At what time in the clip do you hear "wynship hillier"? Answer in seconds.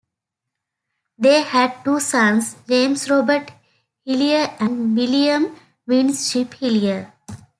5.87-7.13